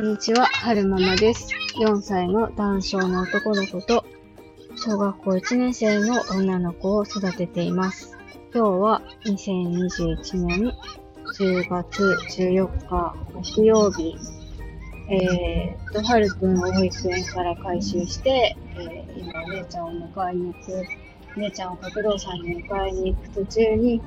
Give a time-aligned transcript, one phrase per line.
[0.00, 1.48] んにちは、はるままです。
[1.76, 4.04] 4歳の男性の男の子と、
[4.76, 8.16] 小学校1年生の女の子を育てています。
[8.54, 10.72] 今日は2021年
[11.36, 14.16] 10月14日木曜日、
[15.10, 20.84] えー、と、はるくんを保育園から回収して、えー今、お姉ちゃんを迎えに行く、
[21.40, 24.00] 姉ちゃんを学童さんに迎えに行く途中に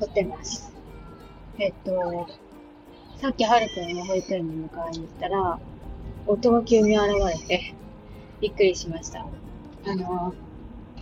[0.00, 0.72] 撮ってます。
[1.58, 2.26] えっと、
[3.20, 5.58] さっきはるくんを保育園に迎えに行ったら、
[6.26, 7.74] 夫が急に現れて、
[8.42, 9.26] びっくりしました。
[9.86, 10.34] あの、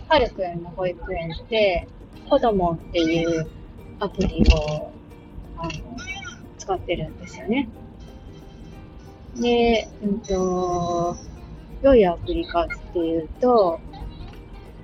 [0.07, 1.89] はるくんの保育園って、
[2.29, 3.49] 子供っていう
[3.99, 4.91] アプリを、
[5.57, 5.71] あの、
[6.57, 7.67] 使ってるんですよね。
[9.35, 11.17] で、うんと、
[11.83, 13.81] どういうアプリかっていうと、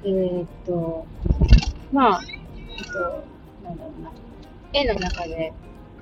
[0.03, 1.05] えーっと、
[1.93, 2.21] まあ、
[2.77, 3.23] えっと、
[3.63, 4.11] なんだろうな、
[4.73, 5.53] 絵の中で、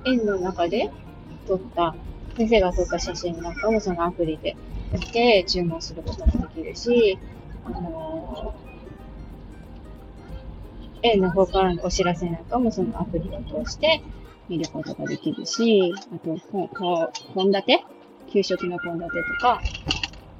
[0.06, 0.90] 円の中で
[1.50, 1.94] 撮った、
[2.36, 4.56] 先生が撮った写真なんかもそのアプリで
[4.92, 7.18] 見て注文することもできるし、
[7.64, 8.54] あの
[11.02, 14.02] 円の方からのお知らせなんかもそのアプリを通して
[14.48, 17.62] 見ることができるし、あと、ここ献立？
[18.32, 19.60] 給食の献立とか、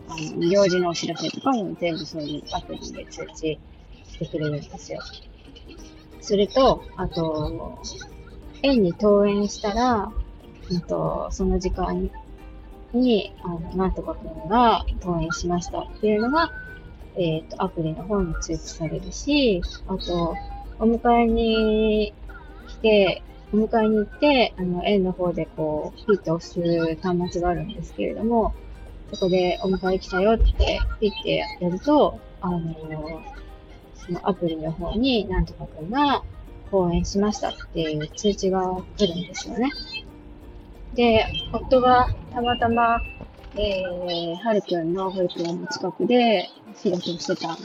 [0.08, 3.58] あの、行事のお知らせとかも全部そういうアプリで通知
[4.04, 5.00] してくれるんですよ。
[6.20, 7.78] それと、あと、
[8.62, 10.12] 園に登園したら、
[10.70, 12.10] うんと、その時間
[12.92, 16.50] に、あの、なんとかくんが登園しましたっていうのが、
[17.16, 20.34] えっ、と、アプリの方に通知されるし、あと、
[20.78, 22.14] お迎えに
[22.68, 28.54] 来て、お迎えに行って、あの、園の方でこう、ピッと押す端末があるんですけれども、
[29.12, 32.60] そこでお迎え来たよってピッてやると、あの、
[33.94, 36.22] そのアプリの方になんとかくんが
[36.70, 38.62] 登園しましたっていう通知が
[38.96, 39.68] 来るんですよね。
[40.94, 43.00] で、夫がたまたま、
[43.56, 47.56] えー、はるくんの保育園の近くで仕事をしてた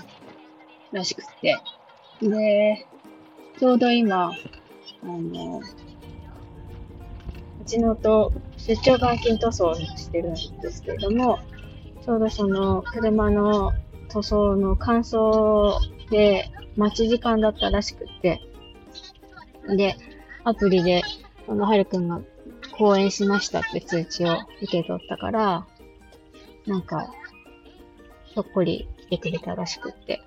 [0.91, 1.57] らしくて。
[2.21, 2.87] で、
[3.59, 4.33] ちょうど今、あ
[5.05, 5.63] の、う
[7.65, 11.39] ちの夫、出張監禁塗装をしてるんですけれども、
[12.03, 13.73] ちょうどその車の
[14.09, 15.73] 塗装の乾燥
[16.11, 18.41] で待ち時間だったらしくって、
[19.75, 19.95] で、
[20.43, 21.01] アプリで、
[21.47, 22.21] あの、はるくんが
[22.77, 25.65] 講演しましたって通知を受け取ったから、
[26.67, 27.13] なんか、
[28.25, 30.21] ひょっこり来てくれたらしくって。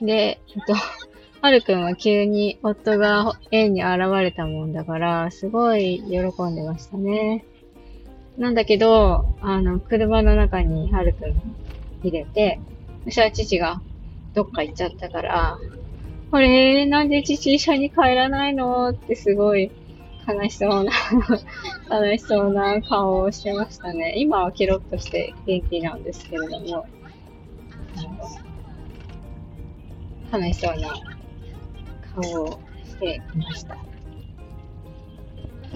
[0.00, 0.74] で、えっと、
[1.40, 7.44] はるくんは急に夫が園に現れたもんだから、すごい喜んでましたね。
[8.36, 11.34] なんだけど、あの、車の中にはるくん
[12.02, 12.60] 入れて、
[13.04, 13.80] そしたら父が
[14.34, 15.58] どっか行っちゃったから、
[16.30, 18.88] これ、なんで父一緒に帰らないの？
[18.88, 19.70] ってすごい
[20.26, 20.92] 悲しそうな
[21.90, 24.14] 悲しそうな顔をしてましたね。
[24.16, 26.86] 今はケロッとして元気なんですけれども、
[30.32, 30.94] 悲しそうな
[32.14, 33.76] 顔をしていました。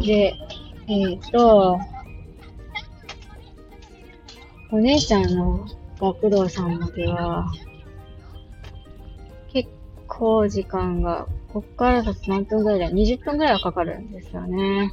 [0.03, 0.35] で、
[0.87, 1.79] えっ、と、
[4.71, 5.67] お姉ちゃんの
[6.01, 7.51] 学童さんまでは、
[10.19, 14.93] 結構時間が、こっからだと何分ぐらいだ ?20 分ぐらいはかかるんですよね。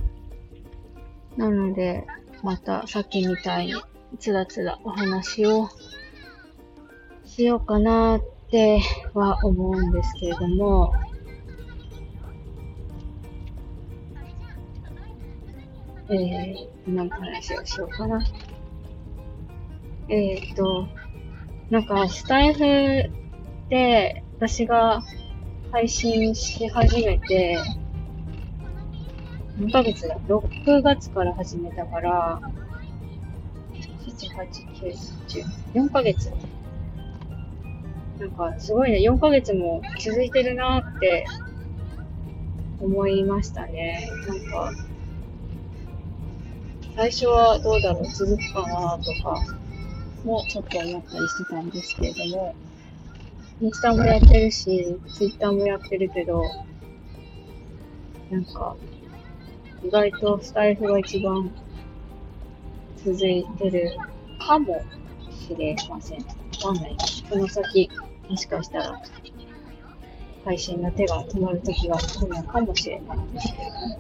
[1.36, 2.06] なので、
[2.44, 3.74] またさっきみたいに
[4.20, 5.68] つらつらお話を
[7.26, 8.22] しようかなっ
[8.52, 8.80] て
[9.16, 10.94] は思うんですけれども、
[16.10, 18.24] えー、何の話をしようかな。
[20.08, 20.88] えーっと、
[21.72, 22.60] なんか、スタイフ
[23.70, 25.02] で私が
[25.72, 27.58] 配信し始めて、
[29.58, 32.42] 何ヶ月だ ?6 月から始めたから、
[33.74, 34.94] 7、8、9、
[35.74, 36.32] 10、4ヶ月。
[38.20, 41.26] なんか、すごいね、4ヶ月も続いてるなって
[42.82, 44.10] 思いましたね。
[44.28, 44.72] なんか、
[46.98, 49.56] 最初はどうだろう、続くかなとか、
[50.26, 52.56] もちょっと思ったりしてたんですけれども、
[53.62, 56.44] インスタもやってるし、ツイッターもやってるけど、
[58.30, 58.76] なんか、
[59.82, 61.50] 意外とスタイフが一番
[62.98, 63.96] 続いてる
[64.46, 64.84] かも
[65.32, 66.20] しれません。
[66.20, 66.26] わ
[66.64, 66.98] かんない。
[67.30, 67.90] この先、
[68.30, 69.02] もしかしたら、
[70.44, 74.00] 配信の手が止まる時が来るのかもしれないんですけども。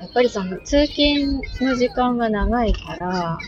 [0.00, 3.38] やっぱりその通勤の時間が長いから、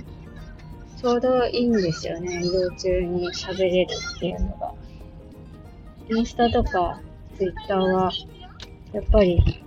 [1.01, 2.43] ちょうどいいんですよね。
[2.45, 4.75] 移動中に喋れるっていうのが。
[6.11, 7.01] インスタとか
[7.39, 8.13] ツイッターは、
[8.93, 9.65] やっぱり、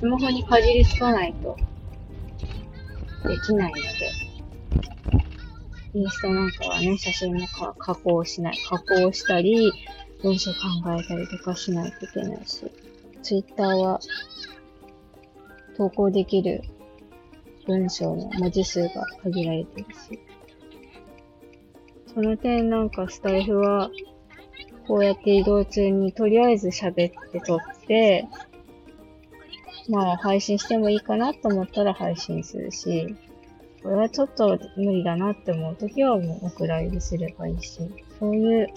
[0.00, 1.56] スマホにかじりつかないと
[3.28, 3.82] できないので、
[5.94, 7.46] インスタなんかはね、写真も
[7.78, 8.58] 加工しない。
[8.68, 9.72] 加工したり、
[10.24, 10.58] 文章考
[10.98, 12.68] えたりとかしないといけないし、
[13.22, 14.00] ツイッターは
[15.76, 16.62] 投稿できる
[17.66, 20.20] 文章の文字数が限られてるし、
[22.14, 23.90] その点なんかスタイフは、
[24.86, 28.28] こうやって移動中にとりあえず喋って撮って、
[29.88, 33.14] まあ配信してもいいかなと思ったら配信するし、
[33.82, 37.80] これはちょっと無理だなって思うときはもうお蔵入りすればいいし、
[38.18, 38.68] そういう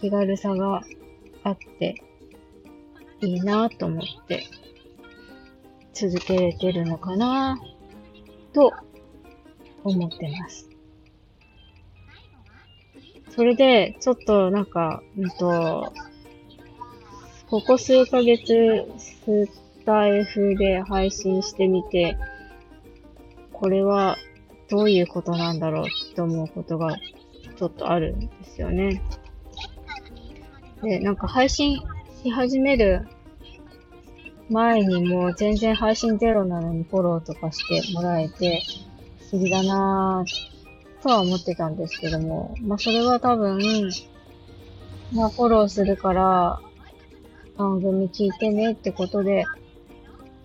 [0.00, 0.82] 気軽さが
[1.42, 2.02] あって
[3.20, 4.44] いいなと思って
[5.92, 7.58] 続けれてるのかな。
[8.54, 8.72] と
[9.82, 10.70] 思ってます。
[13.30, 15.92] それで、ちょっとなんか、うんと、
[17.50, 19.48] ここ数ヶ月、ス
[19.84, 22.16] タイフで配信してみて、
[23.52, 24.16] これは
[24.70, 26.96] どういうことなんだろうって思うことが
[27.56, 29.02] ちょっとあるんですよね。
[30.82, 31.80] で、なんか配信
[32.22, 33.06] し始める
[34.50, 38.62] 前にもう全然配信ゼロなのにフォローとかしてもらえて、
[39.30, 43.58] 不思議だなぁとは思ってたんですけども、まあそれは多分、
[45.12, 46.60] まあフォローするから
[47.56, 49.44] 番組聞いてねってことで、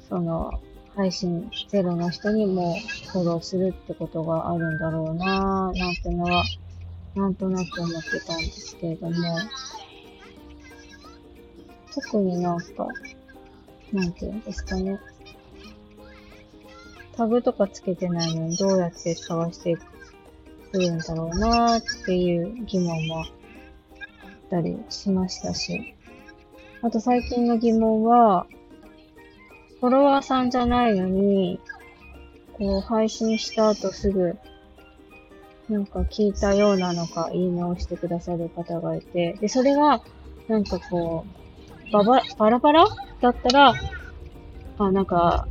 [0.07, 0.62] その
[0.96, 2.75] 配信ゼロの人にも
[3.12, 6.44] フォローするってことがあるんだろうなぁなんてのは、
[7.16, 9.16] なんとなく思ってたんですけれども、
[11.94, 12.88] 特になんか、
[13.94, 15.00] なんていうんですかね。
[17.15, 19.77] タグとかつけてないのにどうやって探して
[20.71, 23.25] くるんだろうなっていう疑問もあっ
[24.50, 25.95] たりしましたし。
[26.81, 28.47] あと最近の疑問は、
[29.81, 31.59] フォロワーさんじゃないのに、
[32.53, 34.38] こう配信した後すぐ、
[35.68, 40.01] なんか聞いたようなのか言い直してくださる方がいて、で、それが、
[40.47, 41.25] なんかこ
[41.89, 42.88] う、ババ、バラバラ
[43.21, 43.74] だったら、
[44.77, 45.48] あ、なんか、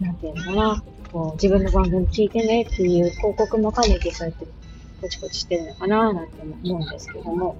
[0.00, 4.46] なんていうのかな、こう、自分の番組聞いてねっていう広告も兼ねてそうやって
[5.00, 7.56] ポチポチしてるのかななんて思うんですけども、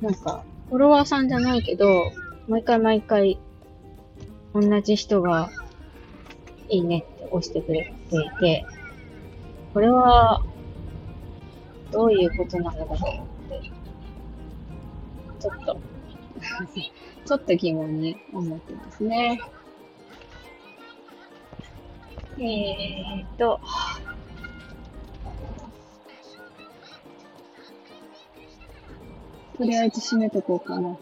[0.00, 2.12] なんか、フォロワーさんじゃないけど、
[2.48, 3.38] 毎回毎回、
[4.54, 5.50] 同じ人が、
[6.68, 8.66] いいねって押してくれていて、
[9.72, 10.42] これは、
[11.90, 13.70] どういうことなのかと思って、
[15.40, 15.91] ちょっと
[17.24, 19.40] ちょっと疑問に思ってますね。
[22.38, 23.60] えーと、
[29.56, 30.96] とりあえず締めとこうかな。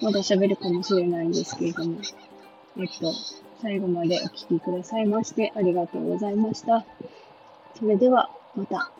[0.00, 1.98] まだ喋るかもしれないんですけれども。
[2.78, 3.12] えっと、
[3.60, 6.84] 最後までお聴きくださいましてありがとうございました。
[7.78, 8.92] それでは、また。